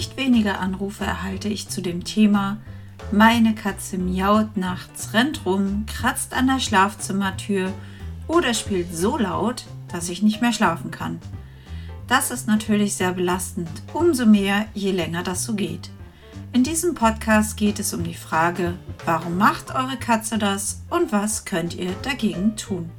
nicht 0.00 0.16
wenige 0.16 0.56
Anrufe 0.56 1.04
erhalte 1.04 1.50
ich 1.50 1.68
zu 1.68 1.82
dem 1.82 2.04
Thema 2.04 2.56
Meine 3.12 3.54
Katze 3.54 3.98
miaut 3.98 4.56
nachts, 4.56 5.12
rennt 5.12 5.44
rum, 5.44 5.84
kratzt 5.84 6.32
an 6.32 6.46
der 6.46 6.58
Schlafzimmertür 6.58 7.70
oder 8.26 8.54
spielt 8.54 8.96
so 8.96 9.18
laut, 9.18 9.66
dass 9.88 10.08
ich 10.08 10.22
nicht 10.22 10.40
mehr 10.40 10.54
schlafen 10.54 10.90
kann. 10.90 11.20
Das 12.08 12.30
ist 12.30 12.46
natürlich 12.46 12.94
sehr 12.94 13.12
belastend, 13.12 13.68
umso 13.92 14.24
mehr, 14.24 14.64
je 14.72 14.92
länger 14.92 15.22
das 15.22 15.44
so 15.44 15.52
geht. 15.52 15.90
In 16.54 16.64
diesem 16.64 16.94
Podcast 16.94 17.58
geht 17.58 17.78
es 17.78 17.92
um 17.92 18.02
die 18.02 18.14
Frage, 18.14 18.78
warum 19.04 19.36
macht 19.36 19.74
eure 19.74 19.98
Katze 19.98 20.38
das 20.38 20.80
und 20.88 21.12
was 21.12 21.44
könnt 21.44 21.74
ihr 21.74 21.92
dagegen 22.00 22.56
tun? 22.56 22.90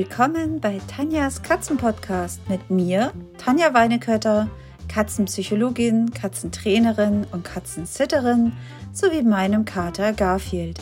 Willkommen 0.00 0.62
bei 0.62 0.80
Tanjas 0.88 1.42
Katzenpodcast 1.42 2.48
mit 2.48 2.70
mir, 2.70 3.12
Tanja 3.36 3.74
Weinekötter, 3.74 4.48
Katzenpsychologin, 4.88 6.10
Katzentrainerin 6.14 7.26
und 7.32 7.44
Katzensitterin 7.44 8.54
sowie 8.94 9.20
meinem 9.20 9.66
Kater 9.66 10.14
Garfield. 10.14 10.78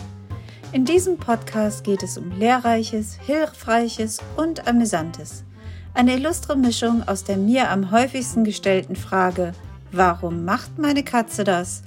In 0.70 0.84
diesem 0.84 1.16
Podcast 1.16 1.82
geht 1.82 2.04
es 2.04 2.16
um 2.16 2.30
Lehrreiches, 2.38 3.18
Hilfreiches 3.26 4.20
und 4.36 4.68
Amüsantes. 4.68 5.42
Eine 5.94 6.14
illustre 6.14 6.56
Mischung 6.56 7.02
aus 7.08 7.24
der 7.24 7.38
mir 7.38 7.72
am 7.72 7.90
häufigsten 7.90 8.44
gestellten 8.44 8.94
Frage, 8.94 9.50
warum 9.90 10.44
macht 10.44 10.78
meine 10.78 11.02
Katze 11.02 11.42
das? 11.42 11.82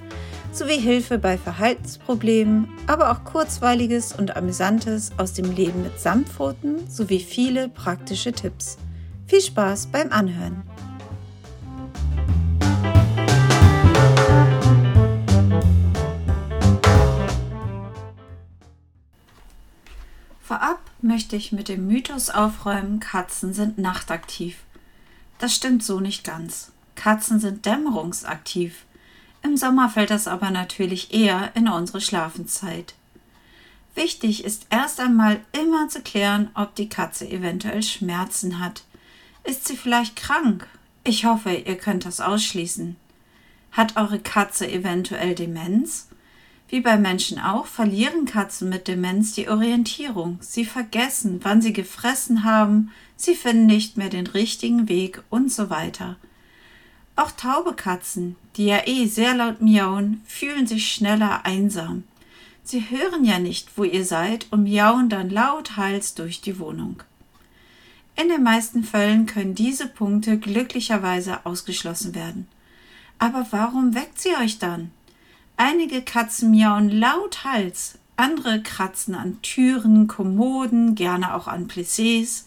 Sowie 0.52 0.78
Hilfe 0.78 1.18
bei 1.18 1.38
Verhaltensproblemen, 1.38 2.68
aber 2.86 3.10
auch 3.10 3.24
kurzweiliges 3.24 4.12
und 4.12 4.36
amüsantes 4.36 5.12
aus 5.16 5.32
dem 5.32 5.50
Leben 5.50 5.82
mit 5.82 5.98
Samtpfoten 5.98 6.88
sowie 6.90 7.20
viele 7.20 7.68
praktische 7.68 8.32
Tipps. 8.32 8.76
Viel 9.26 9.40
Spaß 9.40 9.86
beim 9.86 10.12
Anhören! 10.12 10.62
Vorab 20.42 20.80
möchte 21.00 21.34
ich 21.34 21.52
mit 21.52 21.68
dem 21.68 21.86
Mythos 21.86 22.28
aufräumen, 22.28 23.00
Katzen 23.00 23.54
sind 23.54 23.78
nachtaktiv. 23.78 24.58
Das 25.38 25.54
stimmt 25.54 25.82
so 25.82 25.98
nicht 25.98 26.24
ganz. 26.24 26.72
Katzen 26.94 27.40
sind 27.40 27.64
dämmerungsaktiv. 27.64 28.84
Im 29.42 29.56
Sommer 29.56 29.88
fällt 29.88 30.10
das 30.10 30.28
aber 30.28 30.50
natürlich 30.50 31.12
eher 31.12 31.50
in 31.54 31.68
unsere 31.68 32.00
Schlafenszeit. 32.00 32.94
Wichtig 33.94 34.44
ist 34.44 34.66
erst 34.70 35.00
einmal 35.00 35.40
immer 35.52 35.88
zu 35.88 36.00
klären, 36.00 36.50
ob 36.54 36.74
die 36.74 36.88
Katze 36.88 37.28
eventuell 37.28 37.82
Schmerzen 37.82 38.58
hat. 38.58 38.84
Ist 39.44 39.66
sie 39.66 39.76
vielleicht 39.76 40.16
krank? 40.16 40.66
Ich 41.04 41.24
hoffe, 41.24 41.52
ihr 41.52 41.76
könnt 41.76 42.06
das 42.06 42.20
ausschließen. 42.20 42.96
Hat 43.72 43.96
eure 43.96 44.20
Katze 44.20 44.70
eventuell 44.70 45.34
Demenz? 45.34 46.08
Wie 46.68 46.80
bei 46.80 46.96
Menschen 46.96 47.38
auch, 47.38 47.66
verlieren 47.66 48.24
Katzen 48.24 48.70
mit 48.70 48.88
Demenz 48.88 49.34
die 49.34 49.48
Orientierung. 49.48 50.38
Sie 50.40 50.64
vergessen, 50.64 51.40
wann 51.42 51.60
sie 51.60 51.74
gefressen 51.74 52.44
haben, 52.44 52.90
sie 53.16 53.34
finden 53.34 53.66
nicht 53.66 53.98
mehr 53.98 54.08
den 54.08 54.26
richtigen 54.26 54.88
Weg 54.88 55.22
und 55.28 55.52
so 55.52 55.68
weiter. 55.68 56.16
Auch 57.14 57.30
taube 57.32 57.74
Katzen, 57.74 58.36
die 58.56 58.66
ja 58.66 58.86
eh 58.86 59.06
sehr 59.06 59.34
laut 59.34 59.60
miauen, 59.60 60.22
fühlen 60.26 60.66
sich 60.66 60.90
schneller 60.90 61.44
einsam. 61.44 62.04
Sie 62.64 62.90
hören 62.90 63.24
ja 63.24 63.38
nicht, 63.38 63.76
wo 63.76 63.84
ihr 63.84 64.04
seid 64.04 64.46
und 64.50 64.62
miauen 64.64 65.08
dann 65.08 65.30
lauthals 65.30 66.14
durch 66.14 66.40
die 66.40 66.58
Wohnung. 66.58 67.02
In 68.16 68.28
den 68.28 68.42
meisten 68.42 68.84
Fällen 68.84 69.26
können 69.26 69.54
diese 69.54 69.86
Punkte 69.86 70.38
glücklicherweise 70.38 71.44
ausgeschlossen 71.44 72.14
werden. 72.14 72.46
Aber 73.18 73.46
warum 73.50 73.94
weckt 73.94 74.20
sie 74.20 74.36
euch 74.36 74.58
dann? 74.58 74.90
Einige 75.56 76.02
Katzen 76.02 76.50
miauen 76.50 76.88
lauthals, 76.90 77.98
andere 78.16 78.62
kratzen 78.62 79.14
an 79.14 79.40
Türen, 79.42 80.06
Kommoden, 80.06 80.94
gerne 80.94 81.34
auch 81.34 81.46
an 81.46 81.68
Plissés. 81.68 82.44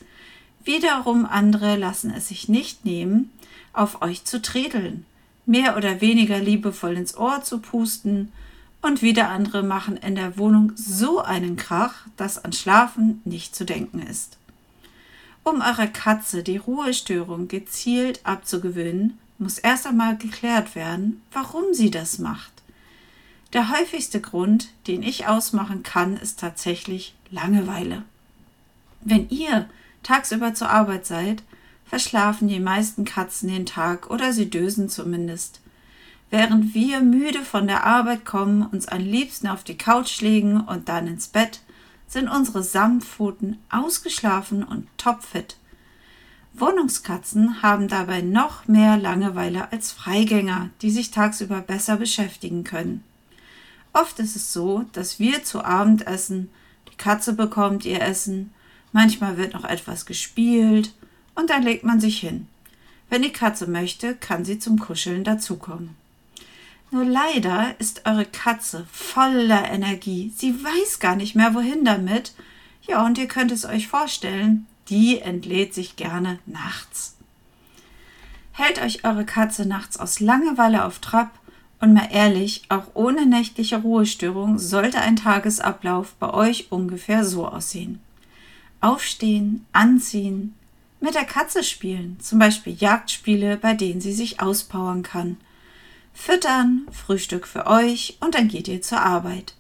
Wiederum 0.63 1.25
andere 1.25 1.75
lassen 1.75 2.11
es 2.11 2.29
sich 2.29 2.49
nicht 2.49 2.85
nehmen, 2.85 3.31
auf 3.77 4.01
euch 4.01 4.25
zu 4.25 4.41
tredeln, 4.41 5.05
mehr 5.45 5.77
oder 5.77 6.01
weniger 6.01 6.39
liebevoll 6.39 6.95
ins 6.97 7.17
Ohr 7.17 7.43
zu 7.43 7.59
pusten, 7.59 8.31
und 8.81 9.01
wieder 9.01 9.29
andere 9.29 9.63
machen 9.63 9.97
in 9.97 10.13
der 10.13 10.37
Wohnung 10.37 10.71
so 10.75 11.19
einen 11.19 11.57
Krach, 11.57 12.05
dass 12.17 12.45
an 12.45 12.53
Schlafen 12.53 13.19
nicht 13.25 13.55
zu 13.55 13.65
denken 13.65 13.99
ist. 13.99 14.37
Um 15.43 15.61
eurer 15.61 15.87
Katze 15.87 16.43
die 16.43 16.57
Ruhestörung 16.57 17.47
gezielt 17.47 18.19
abzugewöhnen, 18.23 19.17
muss 19.39 19.57
erst 19.57 19.87
einmal 19.87 20.17
geklärt 20.17 20.75
werden, 20.75 21.21
warum 21.31 21.73
sie 21.73 21.89
das 21.89 22.19
macht. 22.19 22.51
Der 23.53 23.71
häufigste 23.71 24.21
Grund, 24.21 24.69
den 24.87 25.01
ich 25.01 25.27
ausmachen 25.27 25.83
kann, 25.83 26.17
ist 26.17 26.39
tatsächlich 26.39 27.15
Langeweile. 27.31 28.03
Wenn 29.01 29.29
ihr 29.29 29.69
tagsüber 30.03 30.53
zur 30.53 30.69
Arbeit 30.69 31.05
seid, 31.05 31.43
verschlafen 31.85 32.47
die 32.47 32.59
meisten 32.59 33.05
Katzen 33.05 33.49
den 33.49 33.65
Tag 33.65 34.09
oder 34.09 34.33
sie 34.33 34.49
dösen 34.49 34.89
zumindest. 34.89 35.61
Während 36.31 36.73
wir 36.73 37.01
müde 37.01 37.43
von 37.43 37.67
der 37.67 37.85
Arbeit 37.85 38.25
kommen, 38.25 38.63
uns 38.63 38.87
am 38.87 38.99
liebsten 38.99 39.47
auf 39.47 39.63
die 39.63 39.77
Couch 39.77 40.21
legen 40.21 40.59
und 40.59 40.89
dann 40.89 41.07
ins 41.07 41.27
Bett, 41.27 41.61
sind 42.07 42.27
unsere 42.27 42.63
Samtpfoten 42.63 43.57
ausgeschlafen 43.69 44.63
und 44.63 44.87
topfit. 44.97 45.57
Wohnungskatzen 46.53 47.61
haben 47.61 47.87
dabei 47.87 48.21
noch 48.21 48.67
mehr 48.67 48.97
Langeweile 48.97 49.71
als 49.71 49.91
Freigänger, 49.91 50.69
die 50.81 50.91
sich 50.91 51.11
tagsüber 51.11 51.61
besser 51.61 51.97
beschäftigen 51.97 52.63
können. 52.63 53.03
Oft 53.93 54.19
ist 54.19 54.35
es 54.35 54.53
so, 54.53 54.85
dass 54.93 55.19
wir 55.19 55.43
zu 55.43 55.63
Abend 55.63 56.07
essen, 56.07 56.49
die 56.91 56.97
Katze 56.97 57.33
bekommt 57.33 57.85
ihr 57.85 58.01
Essen, 58.01 58.53
manchmal 58.91 59.37
wird 59.37 59.53
noch 59.53 59.65
etwas 59.65 60.05
gespielt 60.05 60.93
und 61.35 61.49
dann 61.49 61.63
legt 61.63 61.83
man 61.83 61.99
sich 61.99 62.19
hin. 62.19 62.47
Wenn 63.09 63.21
die 63.21 63.31
Katze 63.31 63.67
möchte, 63.67 64.15
kann 64.15 64.45
sie 64.45 64.59
zum 64.59 64.79
Kuscheln 64.79 65.23
dazukommen. 65.23 65.95
Nur 66.91 67.05
leider 67.05 67.75
ist 67.79 68.05
eure 68.05 68.25
Katze 68.25 68.85
voller 68.91 69.69
Energie. 69.69 70.33
Sie 70.35 70.63
weiß 70.63 70.99
gar 70.99 71.15
nicht 71.15 71.35
mehr, 71.35 71.53
wohin 71.53 71.83
damit. 71.83 72.33
Ja, 72.87 73.05
und 73.05 73.17
ihr 73.17 73.27
könnt 73.27 73.51
es 73.51 73.65
euch 73.65 73.87
vorstellen, 73.87 74.65
die 74.89 75.19
entlädt 75.19 75.73
sich 75.73 75.95
gerne 75.95 76.39
nachts. 76.45 77.15
Hält 78.51 78.81
euch 78.81 79.03
eure 79.03 79.25
Katze 79.25 79.65
nachts 79.65 79.97
aus 79.97 80.19
Langeweile 80.19 80.85
auf 80.85 80.99
Trab, 80.99 81.31
und 81.81 81.93
mal 81.93 82.07
ehrlich, 82.09 82.63
auch 82.69 82.85
ohne 82.93 83.25
nächtliche 83.25 83.77
Ruhestörung 83.81 84.57
sollte 84.57 85.01
ein 85.01 85.17
Tagesablauf 85.17 86.13
bei 86.19 86.33
euch 86.33 86.71
ungefähr 86.71 87.25
so 87.25 87.47
aussehen. 87.47 87.99
Aufstehen, 88.79 89.65
anziehen, 89.73 90.55
mit 90.99 91.15
der 91.15 91.25
Katze 91.25 91.63
spielen, 91.63 92.17
zum 92.19 92.39
Beispiel 92.39 92.73
Jagdspiele, 92.73 93.57
bei 93.57 93.73
denen 93.73 94.01
sie 94.01 94.13
sich 94.13 94.39
auspowern 94.39 95.03
kann. 95.03 95.37
Füttern, 96.13 96.87
Frühstück 96.91 97.45
für 97.47 97.67
euch 97.67 98.17
und 98.21 98.35
dann 98.35 98.47
geht 98.47 98.67
ihr 98.67 98.81
zur 98.81 99.01
Arbeit. 99.01 99.55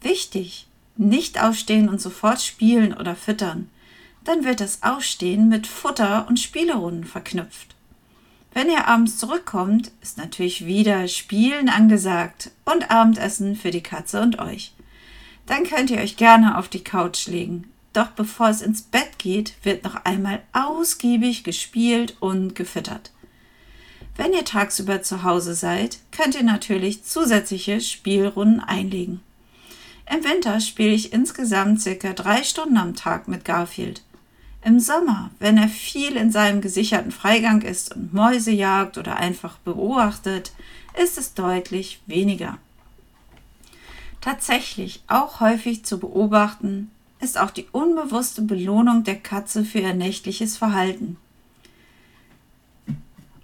Wichtig, 0.00 0.66
nicht 0.96 1.42
aufstehen 1.42 1.88
und 1.88 2.00
sofort 2.00 2.40
spielen 2.40 2.94
oder 2.94 3.16
füttern. 3.16 3.68
Dann 4.24 4.44
wird 4.44 4.60
das 4.60 4.82
Aufstehen 4.82 5.48
mit 5.48 5.66
Futter 5.66 6.26
und 6.28 6.38
Spielerunden 6.38 7.04
verknüpft. 7.04 7.74
Wenn 8.52 8.70
ihr 8.70 8.88
abends 8.88 9.18
zurückkommt, 9.18 9.92
ist 10.02 10.18
natürlich 10.18 10.66
wieder 10.66 11.06
Spielen 11.08 11.68
angesagt 11.68 12.50
und 12.64 12.90
Abendessen 12.90 13.56
für 13.56 13.70
die 13.70 13.82
Katze 13.82 14.20
und 14.20 14.38
euch. 14.38 14.74
Dann 15.46 15.64
könnt 15.64 15.90
ihr 15.90 15.98
euch 15.98 16.16
gerne 16.16 16.58
auf 16.58 16.68
die 16.68 16.84
Couch 16.84 17.26
legen. 17.26 17.70
Doch 17.98 18.10
bevor 18.10 18.48
es 18.48 18.62
ins 18.62 18.82
Bett 18.82 19.18
geht, 19.18 19.54
wird 19.64 19.82
noch 19.82 20.04
einmal 20.04 20.40
ausgiebig 20.52 21.42
gespielt 21.42 22.16
und 22.20 22.54
gefüttert. 22.54 23.10
Wenn 24.16 24.32
ihr 24.32 24.44
tagsüber 24.44 25.02
zu 25.02 25.24
Hause 25.24 25.56
seid, 25.56 25.98
könnt 26.12 26.36
ihr 26.36 26.44
natürlich 26.44 27.02
zusätzliche 27.02 27.80
Spielrunden 27.80 28.60
einlegen. 28.60 29.20
Im 30.08 30.22
Winter 30.22 30.60
spiele 30.60 30.92
ich 30.92 31.12
insgesamt 31.12 31.82
circa 31.82 32.12
drei 32.12 32.44
Stunden 32.44 32.76
am 32.76 32.94
Tag 32.94 33.26
mit 33.26 33.44
Garfield. 33.44 34.02
Im 34.62 34.78
Sommer, 34.78 35.32
wenn 35.40 35.58
er 35.58 35.66
viel 35.66 36.14
in 36.14 36.30
seinem 36.30 36.60
gesicherten 36.60 37.10
Freigang 37.10 37.62
ist 37.62 37.96
und 37.96 38.14
Mäuse 38.14 38.52
jagt 38.52 38.96
oder 38.96 39.16
einfach 39.16 39.58
beobachtet, 39.58 40.52
ist 41.02 41.18
es 41.18 41.34
deutlich 41.34 42.00
weniger. 42.06 42.58
Tatsächlich 44.20 45.02
auch 45.08 45.40
häufig 45.40 45.84
zu 45.84 45.98
beobachten 45.98 46.92
ist 47.20 47.38
auch 47.38 47.50
die 47.50 47.66
unbewusste 47.72 48.42
Belohnung 48.42 49.04
der 49.04 49.16
Katze 49.16 49.64
für 49.64 49.80
ihr 49.80 49.94
nächtliches 49.94 50.56
Verhalten. 50.56 51.16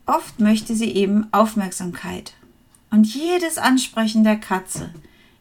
Oft 0.06 0.38
möchte 0.38 0.75
sie 0.75 0.91
eben 0.93 1.32
Aufmerksamkeit. 1.32 2.35
Und 2.91 3.12
jedes 3.12 3.59
Ansprechen 3.59 4.23
der 4.23 4.37
Katze, 4.37 4.91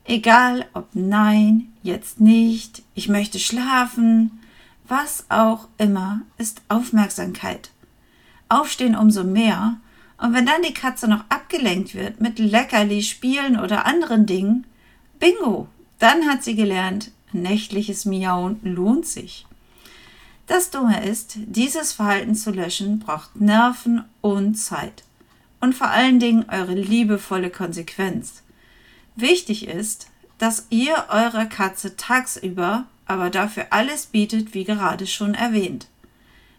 egal 0.05 0.65
ob 0.73 0.87
nein, 0.93 1.73
jetzt 1.83 2.19
nicht, 2.19 2.81
ich 2.95 3.09
möchte 3.09 3.39
schlafen, 3.39 4.39
was 4.87 5.25
auch 5.29 5.67
immer, 5.77 6.21
ist 6.37 6.61
Aufmerksamkeit. 6.69 7.71
Aufstehen 8.49 8.95
umso 8.95 9.23
mehr, 9.23 9.77
und 10.17 10.33
wenn 10.33 10.45
dann 10.45 10.61
die 10.61 10.73
Katze 10.73 11.07
noch 11.07 11.25
abgelenkt 11.29 11.95
wird 11.95 12.21
mit 12.21 12.39
Leckerli, 12.39 13.03
Spielen 13.03 13.59
oder 13.59 13.85
anderen 13.85 14.25
Dingen, 14.25 14.65
bingo, 15.19 15.67
dann 15.99 16.25
hat 16.25 16.43
sie 16.43 16.55
gelernt, 16.55 17.11
nächtliches 17.33 18.05
Miauen 18.05 18.59
lohnt 18.63 19.05
sich. 19.05 19.45
Das 20.47 20.71
Dumme 20.71 21.05
ist, 21.05 21.33
dieses 21.37 21.93
Verhalten 21.93 22.35
zu 22.35 22.51
löschen 22.51 22.99
braucht 22.99 23.39
Nerven 23.39 24.03
und 24.21 24.55
Zeit. 24.55 25.03
Und 25.61 25.73
vor 25.73 25.87
allen 25.87 26.19
Dingen 26.19 26.45
eure 26.49 26.73
liebevolle 26.73 27.49
Konsequenz. 27.49 28.43
Wichtig 29.15 29.67
ist, 29.67 30.07
dass 30.37 30.67
ihr 30.69 31.05
eurer 31.09 31.45
Katze 31.45 31.95
tagsüber 31.95 32.85
aber 33.05 33.29
dafür 33.29 33.67
alles 33.71 34.05
bietet, 34.05 34.53
wie 34.53 34.63
gerade 34.63 35.07
schon 35.07 35.33
erwähnt. 35.33 35.87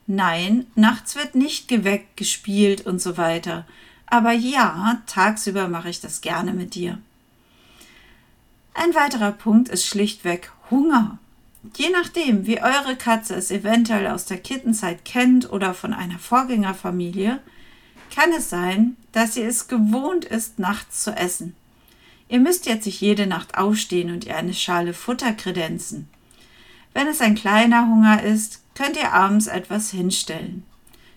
Nein, 0.06 0.66
nachts 0.74 1.16
wird 1.16 1.34
nicht 1.34 1.68
geweckt, 1.68 2.16
gespielt 2.16 2.86
und 2.86 3.00
so 3.00 3.16
weiter. 3.16 3.66
Aber 4.06 4.32
ja, 4.32 5.02
tagsüber 5.06 5.68
mache 5.68 5.88
ich 5.88 6.00
das 6.00 6.20
gerne 6.20 6.52
mit 6.52 6.74
dir. 6.74 6.98
Ein 8.74 8.94
weiterer 8.94 9.32
Punkt 9.32 9.68
ist 9.68 9.86
schlichtweg 9.86 10.52
Hunger. 10.70 11.18
Je 11.76 11.90
nachdem, 11.90 12.46
wie 12.46 12.60
eure 12.60 12.96
Katze 12.96 13.34
es 13.34 13.50
eventuell 13.50 14.06
aus 14.06 14.26
der 14.26 14.38
Kittenzeit 14.38 15.04
kennt 15.04 15.50
oder 15.50 15.74
von 15.74 15.92
einer 15.92 16.18
Vorgängerfamilie, 16.18 17.40
kann 18.14 18.30
es 18.36 18.50
sein, 18.50 18.96
dass 19.12 19.34
sie 19.34 19.42
es 19.42 19.68
gewohnt 19.68 20.24
ist, 20.24 20.58
nachts 20.58 21.02
zu 21.02 21.12
essen. 21.12 21.54
Ihr 22.28 22.40
müsst 22.40 22.66
jetzt 22.66 22.86
nicht 22.86 23.00
jede 23.00 23.26
Nacht 23.26 23.56
aufstehen 23.56 24.10
und 24.10 24.24
ihr 24.24 24.36
eine 24.36 24.54
Schale 24.54 24.94
Futter 24.94 25.32
kredenzen. 25.32 26.08
Wenn 26.92 27.06
es 27.06 27.20
ein 27.20 27.34
kleiner 27.34 27.88
Hunger 27.88 28.22
ist, 28.22 28.62
könnt 28.74 28.96
ihr 28.96 29.12
abends 29.12 29.46
etwas 29.46 29.90
hinstellen. 29.90 30.64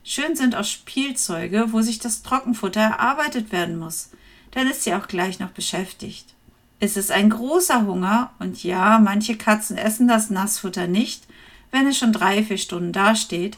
Schön 0.04 0.36
sind 0.36 0.56
auch 0.56 0.64
Spielzeuge, 0.64 1.68
wo 1.72 1.82
sich 1.82 2.00
das 2.00 2.24
Trockenfutter 2.24 2.82
erarbeitet 2.82 3.52
werden 3.52 3.78
muss. 3.78 4.10
Dann 4.52 4.68
ist 4.68 4.84
sie 4.84 4.94
auch 4.94 5.08
gleich 5.08 5.40
noch 5.40 5.52
beschäftigt. 5.52 6.34
Ist 6.80 6.98
es 6.98 7.10
ein 7.10 7.30
großer 7.30 7.86
Hunger, 7.86 8.32
und 8.40 8.64
ja, 8.64 9.00
manche 9.00 9.36
Katzen 9.36 9.78
essen 9.78 10.08
das 10.08 10.30
Nassfutter 10.30 10.88
nicht, 10.88 11.28
wenn 11.72 11.88
es 11.88 11.98
schon 11.98 12.14
drei, 12.14 12.44
vier 12.44 12.58
Stunden 12.58 12.92
dasteht, 12.92 13.58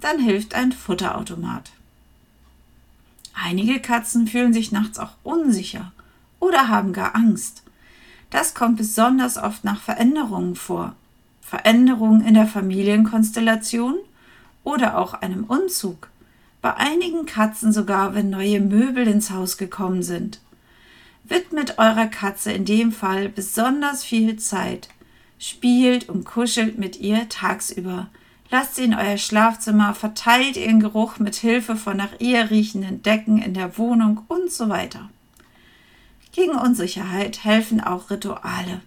dann 0.00 0.18
hilft 0.18 0.54
ein 0.54 0.72
Futterautomat. 0.72 1.72
Einige 3.34 3.80
Katzen 3.80 4.26
fühlen 4.26 4.52
sich 4.52 4.72
nachts 4.72 4.98
auch 4.98 5.12
unsicher 5.22 5.92
oder 6.40 6.68
haben 6.68 6.92
gar 6.92 7.14
Angst. 7.14 7.62
Das 8.30 8.54
kommt 8.54 8.76
besonders 8.76 9.38
oft 9.38 9.64
nach 9.64 9.80
Veränderungen 9.80 10.54
vor. 10.54 10.94
Veränderungen 11.40 12.20
in 12.20 12.34
der 12.34 12.46
Familienkonstellation 12.46 13.96
oder 14.64 14.98
auch 14.98 15.14
einem 15.14 15.44
Umzug. 15.44 16.08
Bei 16.60 16.74
einigen 16.74 17.24
Katzen 17.24 17.72
sogar, 17.72 18.14
wenn 18.14 18.28
neue 18.28 18.60
Möbel 18.60 19.06
ins 19.06 19.30
Haus 19.30 19.56
gekommen 19.56 20.02
sind. 20.02 20.40
Widmet 21.28 21.78
eurer 21.78 22.06
Katze 22.06 22.52
in 22.52 22.64
dem 22.64 22.90
Fall 22.90 23.28
besonders 23.28 24.02
viel 24.02 24.36
Zeit. 24.36 24.88
Spielt 25.38 26.08
und 26.08 26.24
kuschelt 26.24 26.78
mit 26.78 26.96
ihr 26.96 27.28
tagsüber. 27.28 28.08
Lasst 28.50 28.76
sie 28.76 28.84
in 28.84 28.94
euer 28.94 29.18
Schlafzimmer, 29.18 29.94
verteilt 29.94 30.56
ihren 30.56 30.80
Geruch 30.80 31.18
mit 31.18 31.36
Hilfe 31.36 31.76
von 31.76 31.98
nach 31.98 32.18
ihr 32.18 32.50
riechenden 32.50 33.02
Decken 33.02 33.42
in 33.42 33.52
der 33.52 33.76
Wohnung 33.76 34.22
und 34.28 34.50
so 34.50 34.70
weiter. 34.70 35.10
Gegen 36.32 36.56
Unsicherheit 36.56 37.44
helfen 37.44 37.82
auch 37.82 38.10
Rituale. 38.10 38.80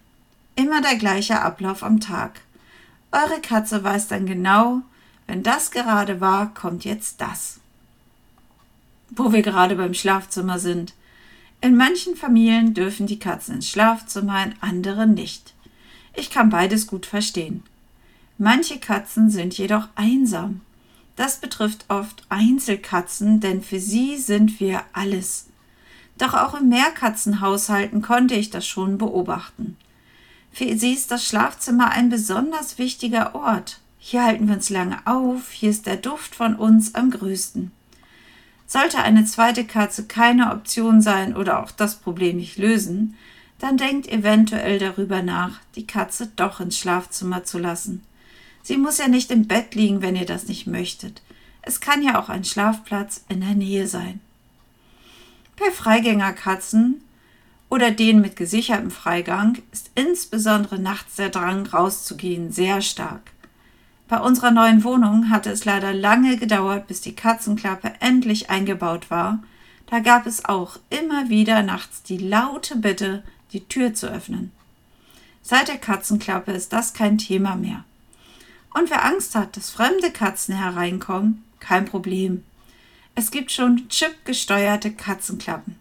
Immer 0.56 0.82
der 0.82 0.96
gleiche 0.96 1.40
Ablauf 1.40 1.82
am 1.82 2.00
Tag. 2.00 2.40
Eure 3.12 3.40
Katze 3.40 3.84
weiß 3.84 4.08
dann 4.08 4.26
genau, 4.26 4.82
wenn 5.26 5.42
das 5.42 5.70
gerade 5.70 6.20
war, 6.20 6.52
kommt 6.54 6.84
jetzt 6.84 7.20
das. 7.20 7.60
Wo 9.10 9.32
wir 9.32 9.42
gerade 9.42 9.76
beim 9.76 9.94
Schlafzimmer 9.94 10.58
sind. 10.58 10.94
In 11.62 11.76
manchen 11.76 12.16
Familien 12.16 12.74
dürfen 12.74 13.06
die 13.06 13.20
Katzen 13.20 13.54
ins 13.54 13.68
Schlafzimmer, 13.68 14.42
in 14.42 14.54
anderen 14.60 15.14
nicht. 15.14 15.54
Ich 16.12 16.28
kann 16.28 16.50
beides 16.50 16.88
gut 16.88 17.06
verstehen. 17.06 17.62
Manche 18.36 18.80
Katzen 18.80 19.30
sind 19.30 19.56
jedoch 19.56 19.86
einsam. 19.94 20.62
Das 21.14 21.36
betrifft 21.36 21.84
oft 21.86 22.24
Einzelkatzen, 22.30 23.38
denn 23.38 23.62
für 23.62 23.78
sie 23.78 24.16
sind 24.16 24.58
wir 24.58 24.82
alles. 24.92 25.46
Doch 26.18 26.34
auch 26.34 26.54
im 26.54 26.68
Mehrkatzenhaushalten 26.68 28.02
konnte 28.02 28.34
ich 28.34 28.50
das 28.50 28.66
schon 28.66 28.98
beobachten. 28.98 29.76
Für 30.50 30.76
sie 30.76 30.92
ist 30.92 31.12
das 31.12 31.24
Schlafzimmer 31.24 31.92
ein 31.92 32.08
besonders 32.08 32.78
wichtiger 32.78 33.36
Ort. 33.36 33.78
Hier 34.00 34.24
halten 34.24 34.48
wir 34.48 34.56
uns 34.56 34.68
lange 34.68 34.98
auf, 35.06 35.52
hier 35.52 35.70
ist 35.70 35.86
der 35.86 35.96
Duft 35.96 36.34
von 36.34 36.56
uns 36.56 36.96
am 36.96 37.12
größten. 37.12 37.70
Sollte 38.72 39.00
eine 39.02 39.26
zweite 39.26 39.66
Katze 39.66 40.06
keine 40.06 40.50
Option 40.50 41.02
sein 41.02 41.36
oder 41.36 41.62
auch 41.62 41.72
das 41.72 41.96
Problem 41.96 42.38
nicht 42.38 42.56
lösen, 42.56 43.18
dann 43.58 43.76
denkt 43.76 44.08
eventuell 44.08 44.78
darüber 44.78 45.20
nach, 45.20 45.60
die 45.76 45.86
Katze 45.86 46.32
doch 46.36 46.58
ins 46.58 46.78
Schlafzimmer 46.78 47.44
zu 47.44 47.58
lassen. 47.58 48.02
Sie 48.62 48.78
muss 48.78 48.96
ja 48.96 49.08
nicht 49.08 49.30
im 49.30 49.46
Bett 49.46 49.74
liegen, 49.74 50.00
wenn 50.00 50.16
ihr 50.16 50.24
das 50.24 50.48
nicht 50.48 50.66
möchtet. 50.66 51.20
Es 51.60 51.82
kann 51.82 52.02
ja 52.02 52.18
auch 52.18 52.30
ein 52.30 52.44
Schlafplatz 52.44 53.26
in 53.28 53.42
der 53.42 53.54
Nähe 53.54 53.86
sein. 53.86 54.20
Bei 55.58 55.70
Freigängerkatzen 55.70 57.02
oder 57.68 57.90
den 57.90 58.22
mit 58.22 58.36
gesichertem 58.36 58.90
Freigang 58.90 59.58
ist 59.70 59.90
insbesondere 59.96 60.78
nachts 60.78 61.16
der 61.16 61.28
Drang 61.28 61.66
rauszugehen 61.66 62.50
sehr 62.50 62.80
stark. 62.80 63.31
Bei 64.08 64.20
unserer 64.20 64.50
neuen 64.50 64.84
Wohnung 64.84 65.30
hatte 65.30 65.50
es 65.50 65.64
leider 65.64 65.92
lange 65.94 66.36
gedauert, 66.36 66.86
bis 66.86 67.00
die 67.00 67.14
Katzenklappe 67.14 67.92
endlich 68.00 68.50
eingebaut 68.50 69.10
war. 69.10 69.42
Da 69.86 70.00
gab 70.00 70.26
es 70.26 70.44
auch 70.44 70.78
immer 70.90 71.28
wieder 71.28 71.62
nachts 71.62 72.02
die 72.02 72.18
laute 72.18 72.76
Bitte, 72.76 73.22
die 73.52 73.66
Tür 73.68 73.94
zu 73.94 74.08
öffnen. 74.08 74.52
Seit 75.42 75.68
der 75.68 75.78
Katzenklappe 75.78 76.52
ist 76.52 76.72
das 76.72 76.94
kein 76.94 77.18
Thema 77.18 77.56
mehr. 77.56 77.84
Und 78.74 78.90
wer 78.90 79.04
Angst 79.04 79.34
hat, 79.34 79.56
dass 79.56 79.70
fremde 79.70 80.10
Katzen 80.10 80.56
hereinkommen, 80.56 81.44
kein 81.60 81.84
Problem. 81.84 82.44
Es 83.14 83.30
gibt 83.30 83.52
schon 83.52 83.88
chipgesteuerte 83.88 84.92
Katzenklappen. 84.92 85.76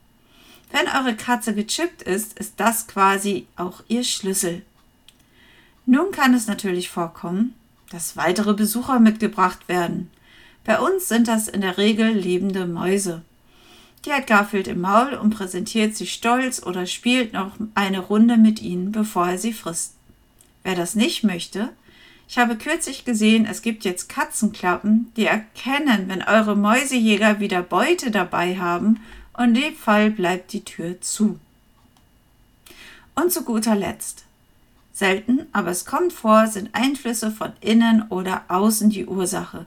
Wenn 0.71 0.87
eure 0.87 1.15
Katze 1.15 1.53
gechippt 1.53 2.01
ist, 2.01 2.37
ist 2.39 2.53
das 2.57 2.87
quasi 2.87 3.47
auch 3.55 3.83
ihr 3.87 4.03
Schlüssel. 4.03 4.63
Nun 5.85 6.11
kann 6.11 6.33
es 6.33 6.47
natürlich 6.47 6.89
vorkommen, 6.89 7.55
dass 7.91 8.17
weitere 8.17 8.53
Besucher 8.53 8.99
mitgebracht 8.99 9.67
werden. 9.67 10.09
Bei 10.63 10.79
uns 10.79 11.07
sind 11.07 11.27
das 11.27 11.47
in 11.47 11.61
der 11.61 11.77
Regel 11.77 12.11
lebende 12.11 12.65
Mäuse. 12.65 13.21
Die 14.05 14.11
hat 14.11 14.27
Garfield 14.27 14.67
im 14.67 14.81
Maul 14.81 15.13
und 15.13 15.31
präsentiert 15.31 15.95
sie 15.95 16.07
stolz 16.07 16.63
oder 16.63 16.85
spielt 16.87 17.33
noch 17.33 17.55
eine 17.75 17.99
Runde 17.99 18.37
mit 18.37 18.61
ihnen, 18.61 18.91
bevor 18.91 19.27
er 19.27 19.37
sie 19.37 19.53
frisst. 19.53 19.93
Wer 20.63 20.75
das 20.75 20.95
nicht 20.95 21.23
möchte, 21.23 21.69
ich 22.31 22.37
habe 22.37 22.55
kürzlich 22.55 23.03
gesehen, 23.03 23.45
es 23.45 23.61
gibt 23.61 23.83
jetzt 23.83 24.07
Katzenklappen, 24.07 25.11
die 25.17 25.25
erkennen, 25.25 26.07
wenn 26.07 26.23
eure 26.23 26.55
Mäusejäger 26.55 27.41
wieder 27.41 27.61
Beute 27.61 28.09
dabei 28.09 28.57
haben 28.57 29.01
und 29.33 29.49
in 29.49 29.53
dem 29.55 29.75
Fall 29.75 30.11
bleibt 30.11 30.53
die 30.53 30.63
Tür 30.63 31.01
zu. 31.01 31.39
Und 33.15 33.33
zu 33.33 33.43
guter 33.43 33.75
Letzt. 33.75 34.23
Selten, 35.01 35.47
aber 35.51 35.71
es 35.71 35.85
kommt 35.85 36.13
vor, 36.13 36.45
sind 36.45 36.69
Einflüsse 36.73 37.31
von 37.31 37.53
innen 37.59 38.03
oder 38.09 38.43
außen 38.49 38.91
die 38.91 39.07
Ursache. 39.07 39.65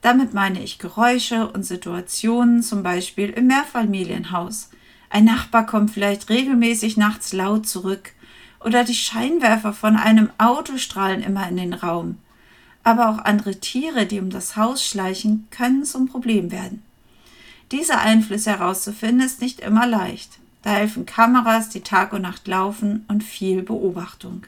Damit 0.00 0.32
meine 0.32 0.62
ich 0.62 0.78
Geräusche 0.78 1.48
und 1.48 1.64
Situationen, 1.64 2.62
zum 2.62 2.84
Beispiel 2.84 3.30
im 3.30 3.48
Mehrfamilienhaus. 3.48 4.70
Ein 5.10 5.24
Nachbar 5.24 5.66
kommt 5.66 5.90
vielleicht 5.90 6.30
regelmäßig 6.30 6.96
nachts 6.96 7.32
laut 7.32 7.66
zurück 7.66 8.12
oder 8.60 8.84
die 8.84 8.94
Scheinwerfer 8.94 9.72
von 9.72 9.96
einem 9.96 10.30
Auto 10.38 10.76
strahlen 10.76 11.24
immer 11.24 11.48
in 11.48 11.56
den 11.56 11.74
Raum. 11.74 12.18
Aber 12.84 13.08
auch 13.08 13.18
andere 13.18 13.58
Tiere, 13.58 14.06
die 14.06 14.20
um 14.20 14.30
das 14.30 14.56
Haus 14.56 14.86
schleichen, 14.86 15.48
können 15.50 15.84
zum 15.84 16.06
Problem 16.06 16.52
werden. 16.52 16.84
Diese 17.72 17.98
Einflüsse 17.98 18.50
herauszufinden 18.50 19.26
ist 19.26 19.40
nicht 19.40 19.58
immer 19.58 19.88
leicht. 19.88 20.38
Da 20.64 20.70
helfen 20.70 21.04
Kameras, 21.04 21.68
die 21.68 21.82
Tag 21.82 22.14
und 22.14 22.22
Nacht 22.22 22.48
laufen 22.48 23.04
und 23.06 23.22
viel 23.22 23.62
Beobachtung. 23.62 24.46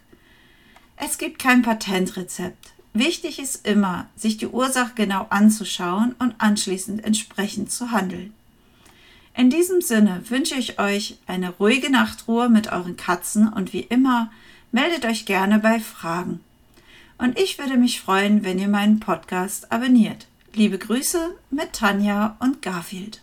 Es 0.96 1.18
gibt 1.18 1.38
kein 1.38 1.60
Patentrezept. 1.60 2.72
Wichtig 2.94 3.38
ist 3.38 3.66
immer, 3.66 4.06
sich 4.16 4.38
die 4.38 4.46
Ursache 4.46 4.92
genau 4.94 5.26
anzuschauen 5.28 6.14
und 6.18 6.34
anschließend 6.38 7.04
entsprechend 7.04 7.70
zu 7.70 7.90
handeln. 7.90 8.32
In 9.36 9.50
diesem 9.50 9.82
Sinne 9.82 10.22
wünsche 10.30 10.54
ich 10.54 10.80
euch 10.80 11.18
eine 11.26 11.50
ruhige 11.50 11.90
Nachtruhe 11.90 12.48
mit 12.48 12.72
euren 12.72 12.96
Katzen 12.96 13.52
und 13.52 13.74
wie 13.74 13.80
immer 13.80 14.30
meldet 14.72 15.04
euch 15.04 15.26
gerne 15.26 15.58
bei 15.58 15.80
Fragen. 15.80 16.40
Und 17.18 17.38
ich 17.38 17.58
würde 17.58 17.76
mich 17.76 18.00
freuen, 18.00 18.42
wenn 18.42 18.58
ihr 18.58 18.68
meinen 18.68 19.00
Podcast 19.00 19.70
abonniert. 19.70 20.26
Liebe 20.54 20.78
Grüße 20.78 21.34
mit 21.50 21.74
Tanja 21.74 22.36
und 22.40 22.62
Garfield. 22.62 23.20